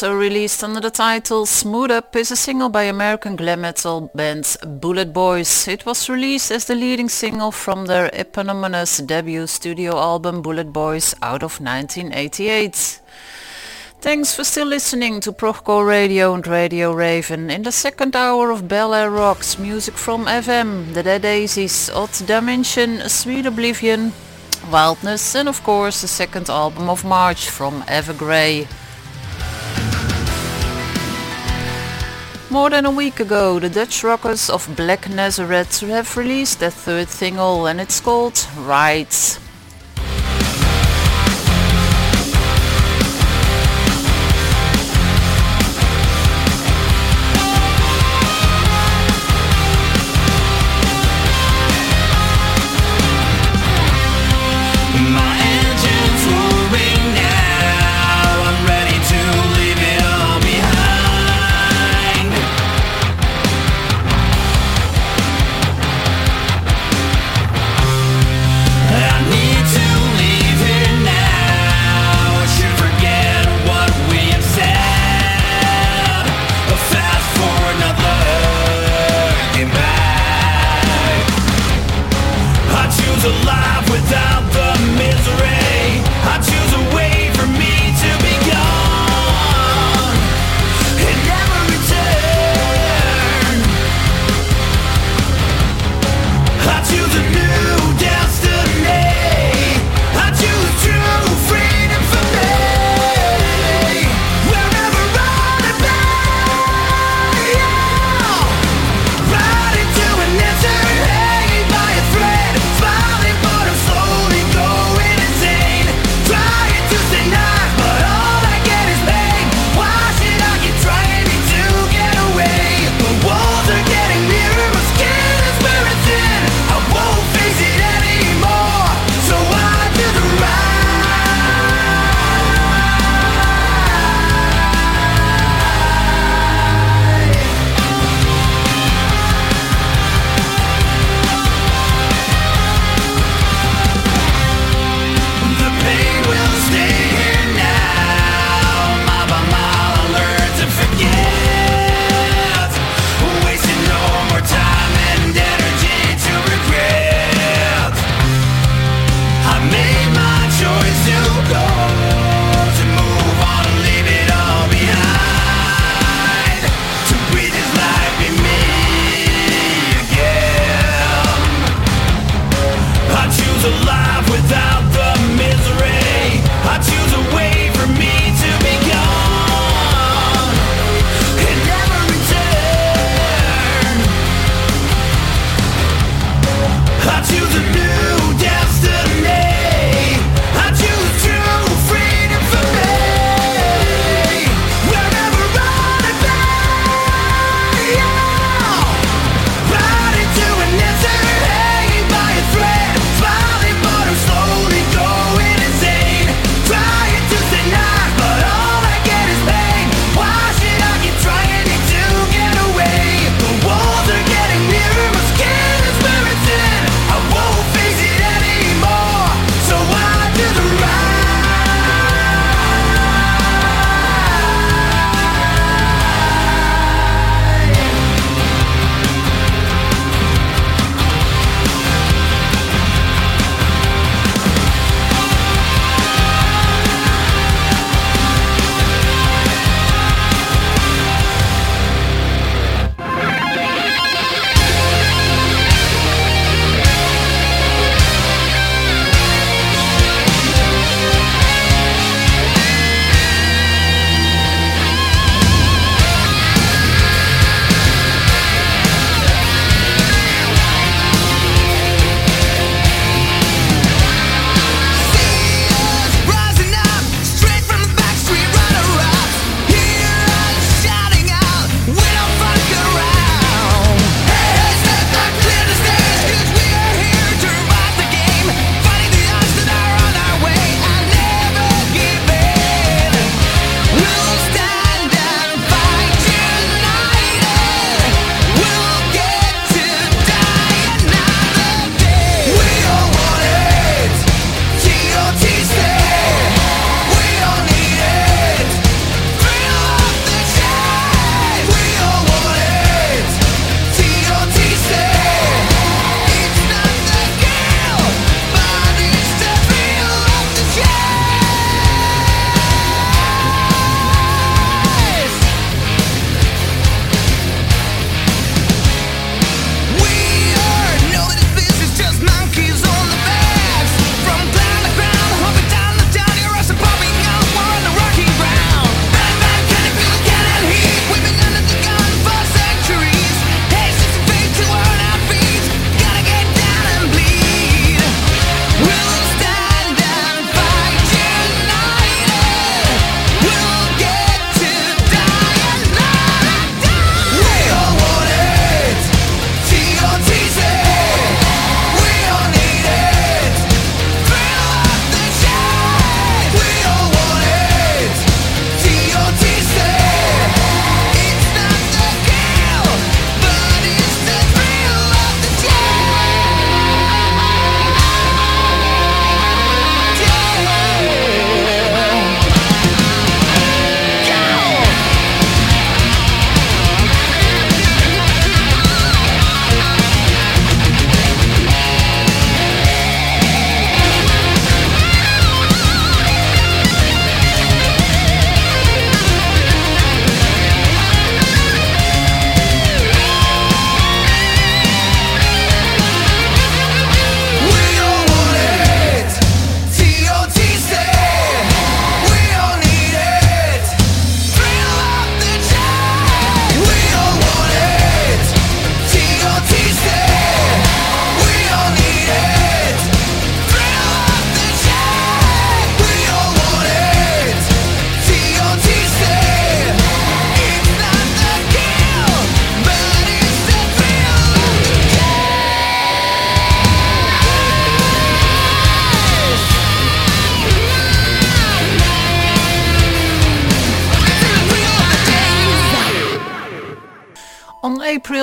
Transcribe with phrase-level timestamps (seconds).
[0.00, 4.44] Also released under the title Smooth Up is a single by American glam metal band
[4.80, 5.68] BulletBoys.
[5.68, 11.42] It was released as the leading single from their eponymous debut studio album BulletBoys out
[11.42, 13.00] of 1988.
[14.00, 18.68] Thanks for still listening to Prochcore Radio and Radio Raven in the second hour of
[18.68, 24.14] Bel Air Rocks, music from FM, The Dead Daisies, Odd Dimension, Sweet Oblivion,
[24.70, 28.66] Wildness and of course the second album of March from Evergrey.
[32.50, 37.08] More than a week ago, the Dutch rockers of Black Nazareth have released their third
[37.08, 39.38] single and it's called Rides.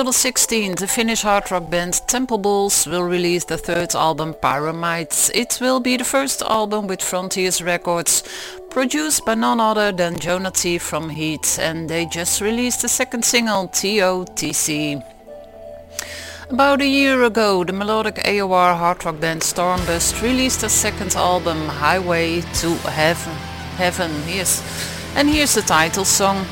[0.08, 3.94] On April the 16th, the Finnish hard rock band Temple Balls will release the third
[3.94, 5.30] album Pyramids.
[5.34, 8.22] It will be the first album with Frontiers Records,
[8.70, 13.22] produced by none other than Jona Tee from Heat, and they just released the second
[13.22, 15.02] single TOTC.
[16.48, 21.68] About a year ago, the melodic AOR hard rock band Stormbust released their second album
[21.68, 23.34] Highway to Heaven.
[23.76, 24.62] Heaven, yes.
[25.14, 26.46] And here's the title song.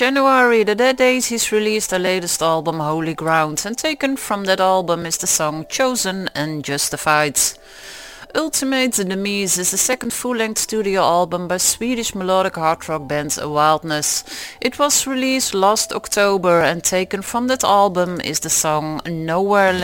[0.00, 5.04] January, the Dead Daisies released their latest album Holy Ground and taken from that album
[5.04, 7.38] is the song Chosen and Justified.
[8.34, 13.46] Ultimate Demise is the second full-length studio album by Swedish melodic hard rock band A
[13.46, 14.24] Wildness.
[14.62, 19.74] It was released last October and taken from that album is the song Nowhere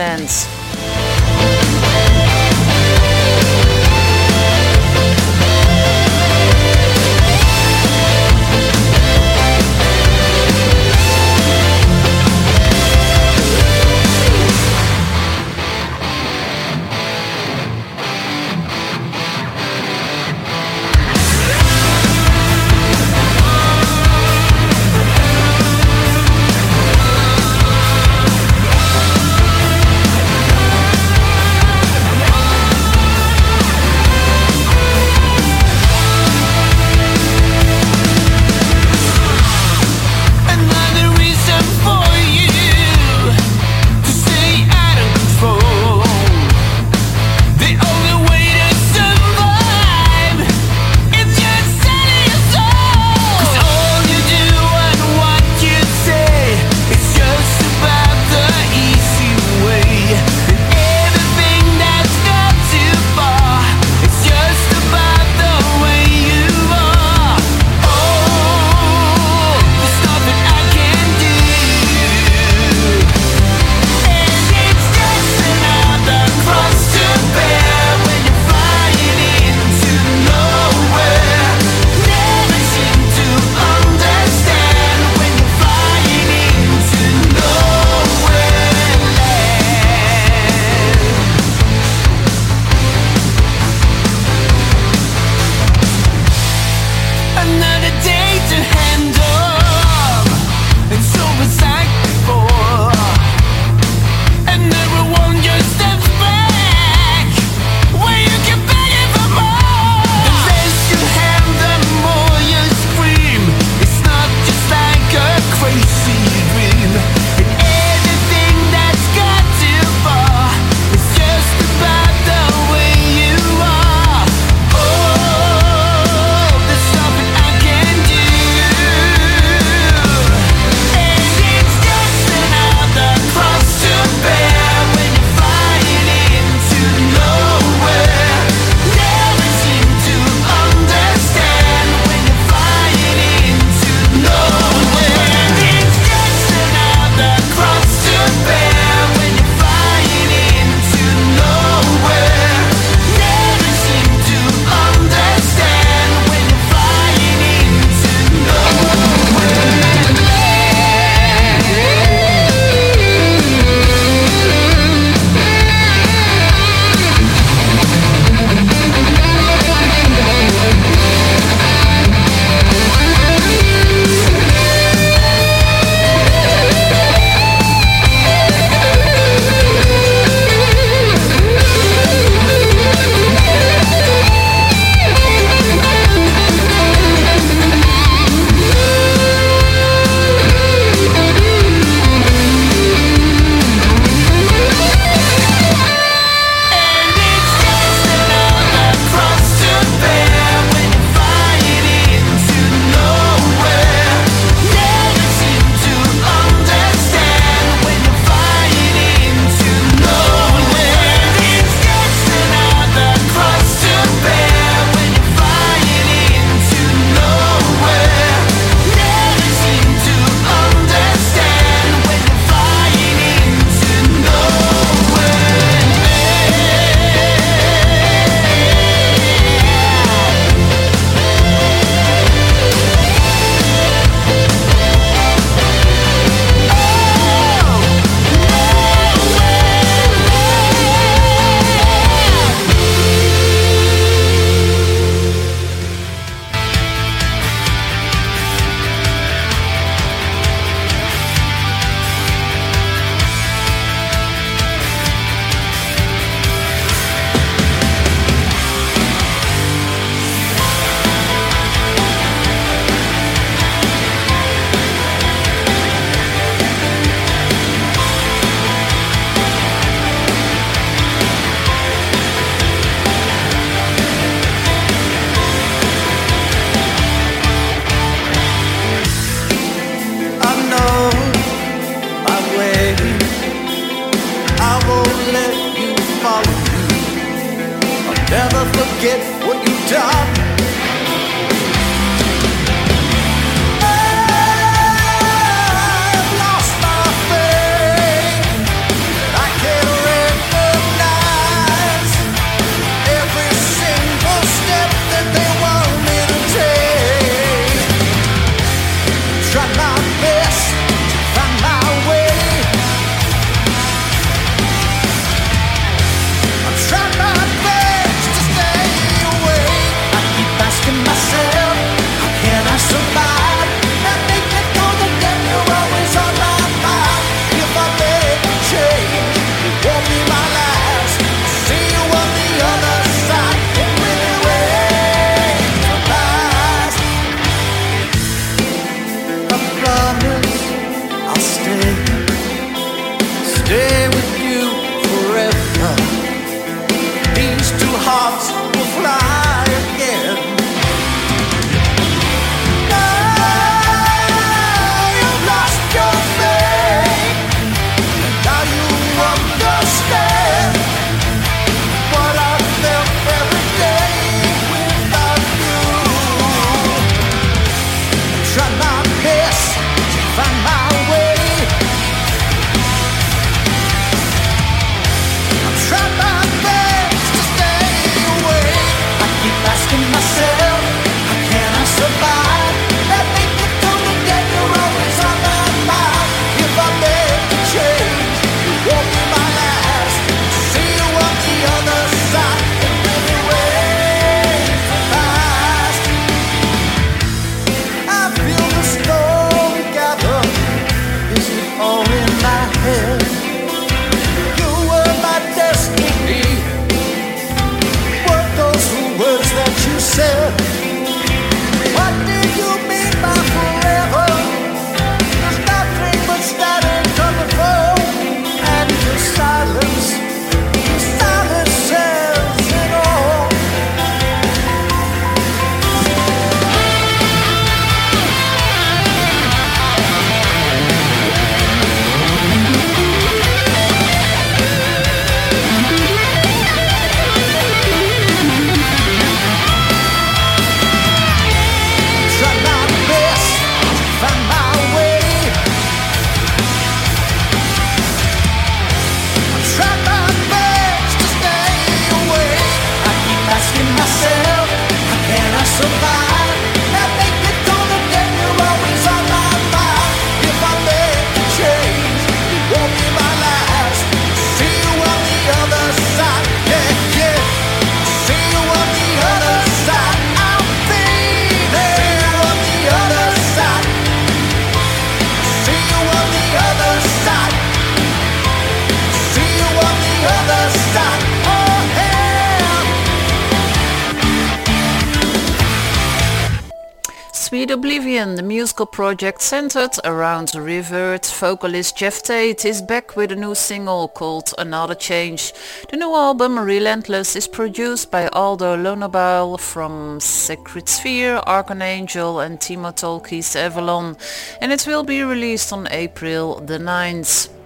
[488.17, 488.41] Lands.
[488.41, 494.55] musical project centered around Revert vocalist Geoff Tate is back with a new single called
[494.57, 495.53] Another Change.
[495.91, 502.59] The new album Relentless is produced by Aldo Lonobile from Secret Sphere, Archon Angel and
[502.59, 504.17] Timo Tolkki's Avalon
[504.61, 507.56] and it will be released on April the 9th.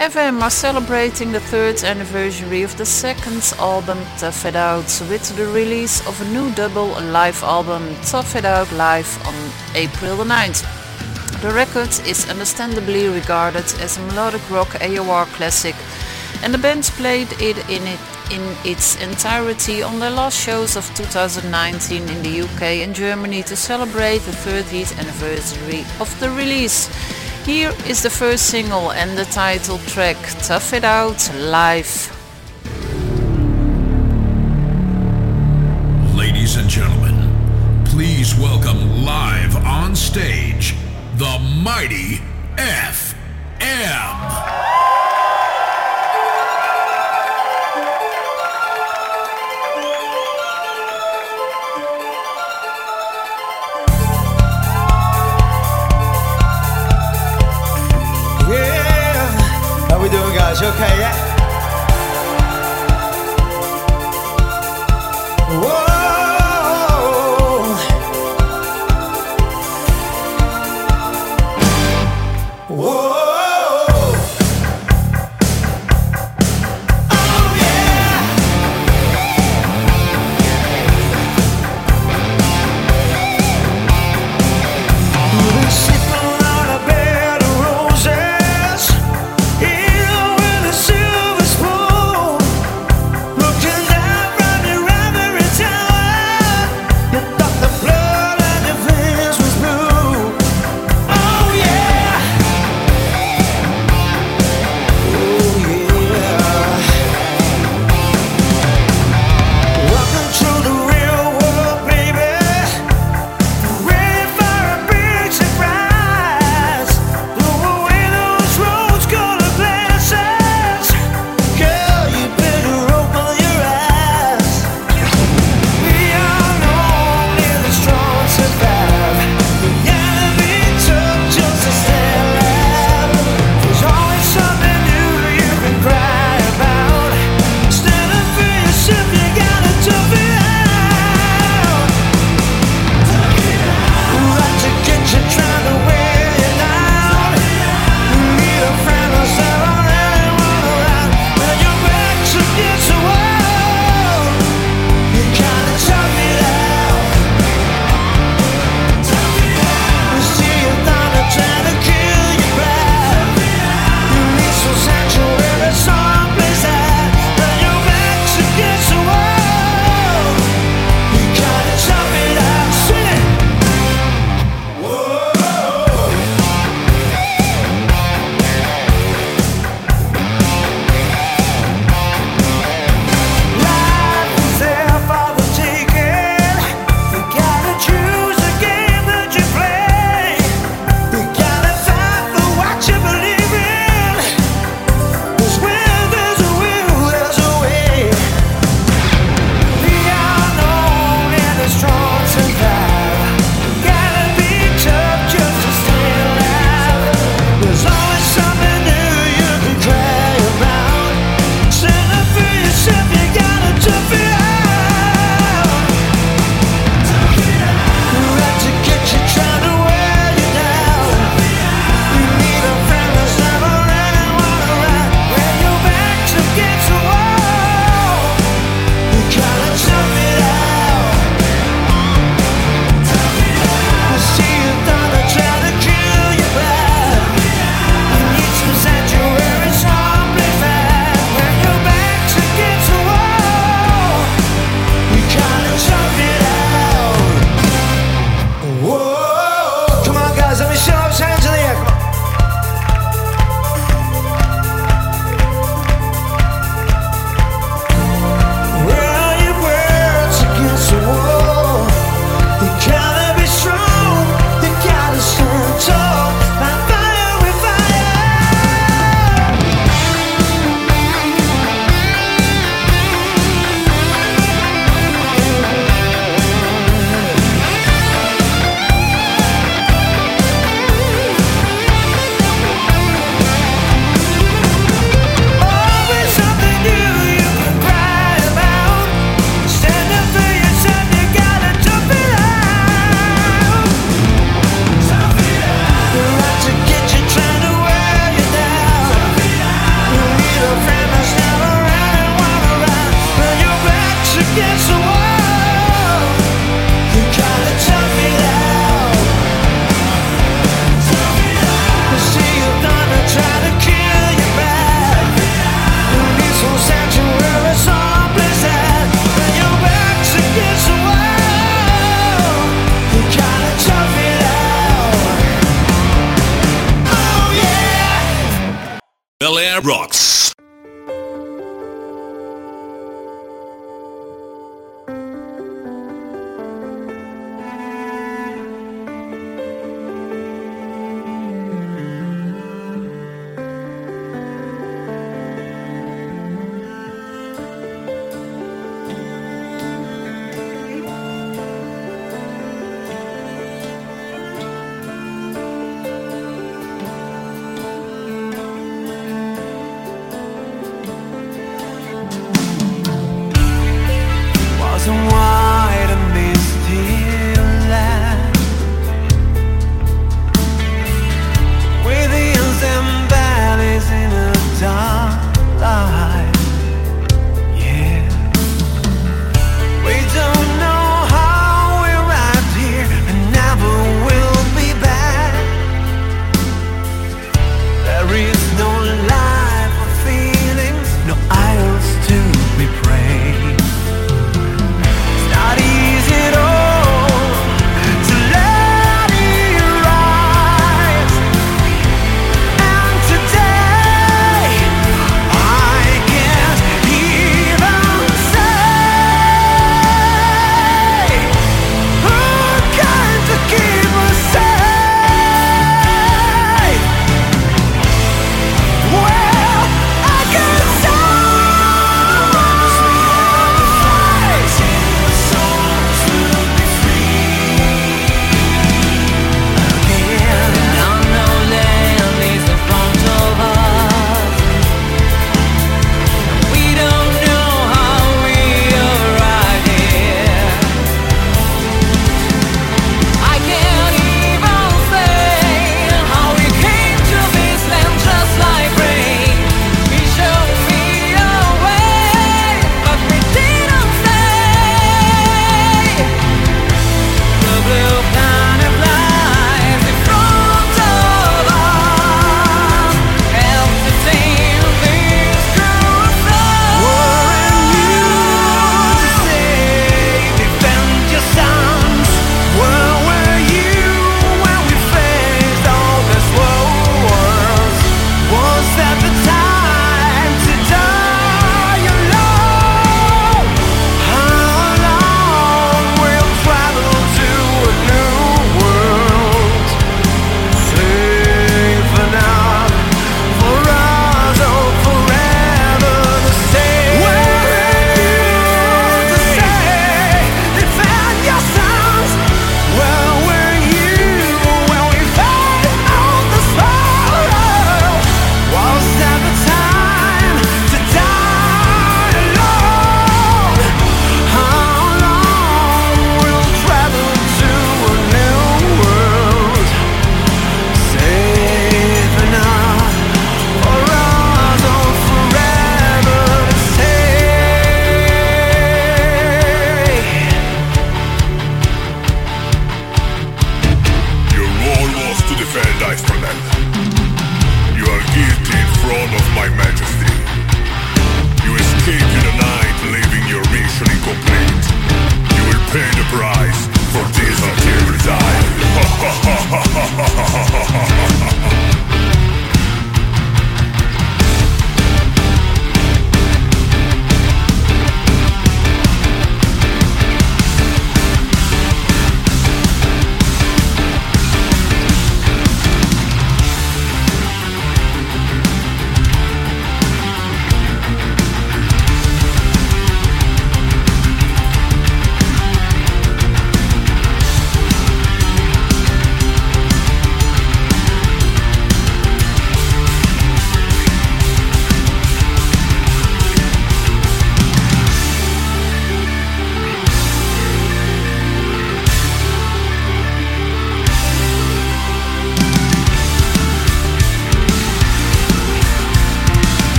[0.00, 5.46] FM are celebrating the third anniversary of the second album Tough It Out with the
[5.46, 9.34] release of a new double live album Tough It Out Live on
[9.74, 10.62] April the 9th.
[11.40, 15.74] The record is understandably regarded as a melodic rock AOR classic
[16.42, 20.84] and the band played it in, it in its entirety on their last shows of
[20.94, 26.90] 2019 in the UK and Germany to celebrate the 30th anniversary of the release.
[27.46, 32.10] Here is the first single and the title track, Tough It Out Live.
[36.16, 40.74] Ladies and gentlemen, please welcome live on stage
[41.18, 42.20] the mighty
[42.56, 43.46] FM.
[60.48, 61.25] 那就开业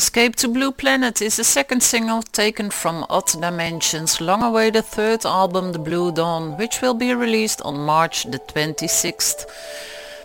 [0.00, 5.72] Escape to Blue Planet is the second single taken from Odd Dimension's long-awaited third album
[5.72, 9.44] The Blue Dawn, which will be released on March the 26th.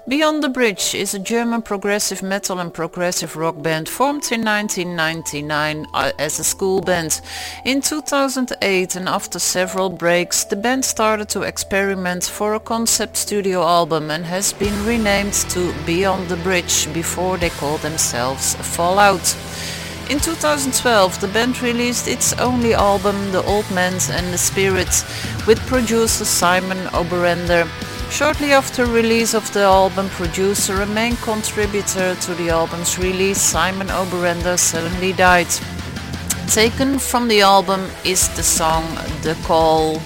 [0.07, 5.87] Beyond the Bridge is a German progressive metal and progressive rock band formed in 1999
[5.95, 7.21] uh, as a school band.
[7.65, 13.63] In 2008 and after several breaks, the band started to experiment for a concept studio
[13.63, 19.35] album and has been renamed to Beyond the Bridge before they called themselves Fallout.
[20.11, 25.01] In 2012, the band released its only album, The Old Man and the Spirits,
[25.47, 27.67] with producer Simon Oberender.
[28.09, 33.87] Shortly after release of the album, producer and main contributor to the album's release, Simon
[33.87, 35.47] Oberender, suddenly died.
[36.47, 38.85] Taken from the album is the song
[39.21, 40.01] The Call.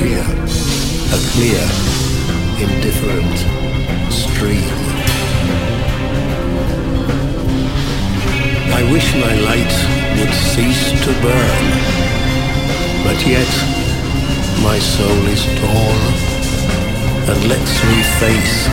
[0.00, 0.24] Or fear.
[1.12, 1.64] A clear,
[2.58, 3.38] indifferent
[4.12, 4.70] stream.
[8.72, 9.74] I wish my light
[10.18, 11.66] would cease to burn,
[13.04, 13.50] but yet
[14.62, 16.02] my soul is torn
[17.28, 18.68] and lets me face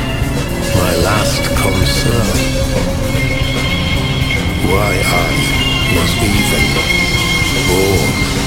[0.76, 2.38] my last concern.
[4.70, 5.32] Why I
[5.96, 6.64] was even
[7.68, 8.47] born.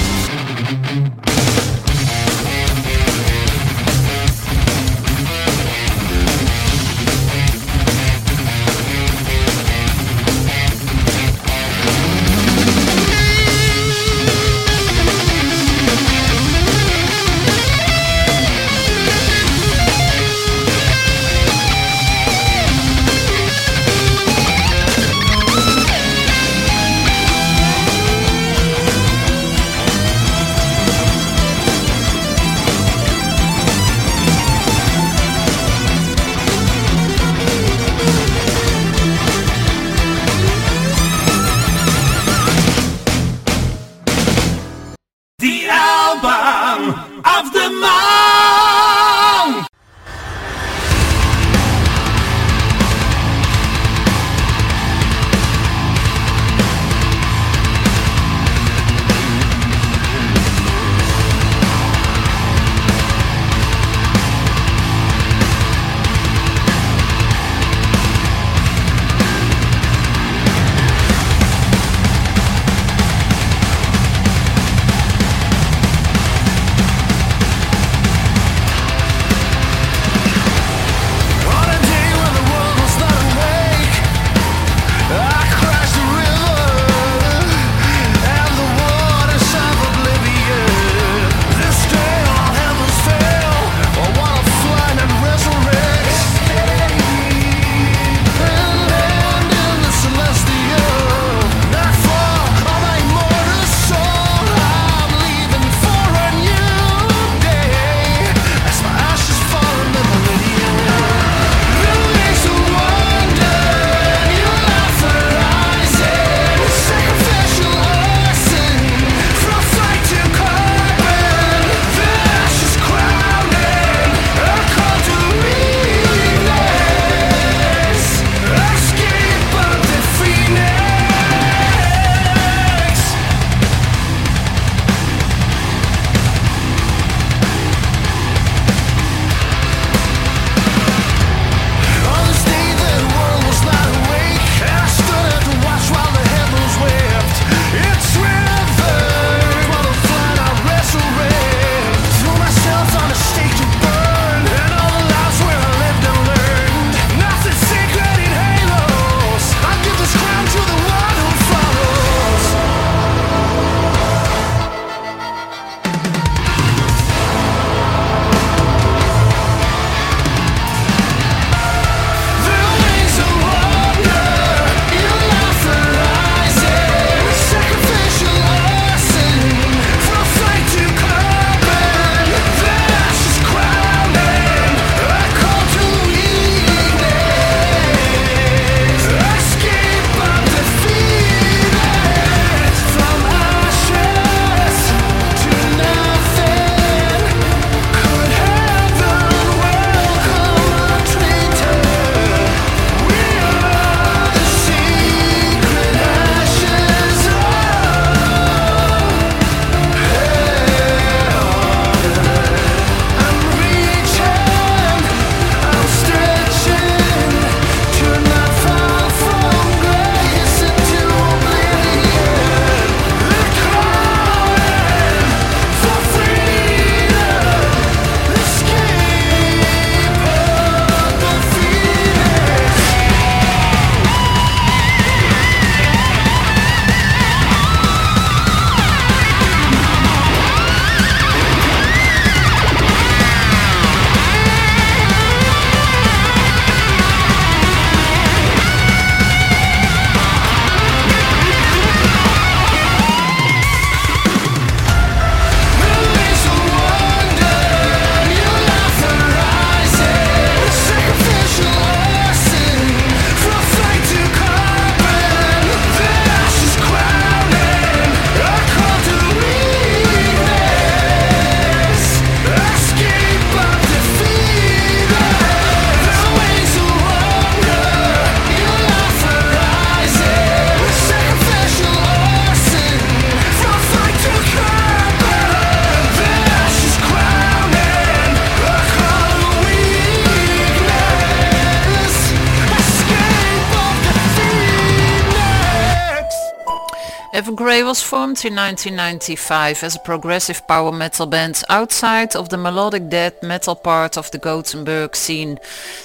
[297.70, 303.08] Evergrey was formed in 1995 as a progressive power metal band outside of the melodic
[303.08, 305.56] death metal part of the Gothenburg scene.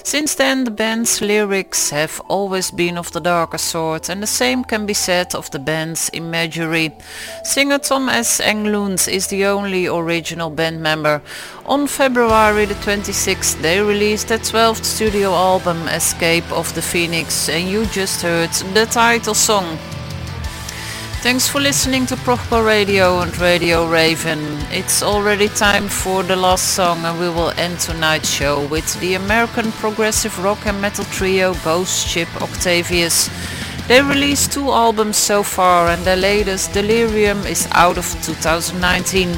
[0.04, 4.62] Since then the band's lyrics have always been of the darker sort and the same
[4.62, 6.96] can be said of the band's imagery.
[7.42, 8.40] Singer Tom S.
[8.40, 11.20] Englund is the only original band member.
[11.64, 17.68] On February the 26th they released their 12th studio album Escape of the Phoenix and
[17.68, 19.76] you just heard the title song.
[21.26, 24.38] Thanks for listening to Proper Radio and Radio Raven.
[24.70, 29.14] It's already time for the last song and we will end tonight's show with the
[29.14, 33.28] American progressive rock and metal trio Ghost Ship Octavius.
[33.88, 39.36] They released two albums so far and their latest, Delirium, is out of 2019.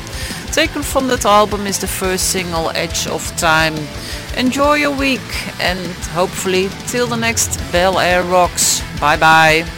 [0.53, 3.75] Taken from that album is the first single, Edge of Time.
[4.37, 5.81] Enjoy your week and
[6.13, 8.83] hopefully till the next Bel Air Rocks.
[9.01, 9.78] Bye bye.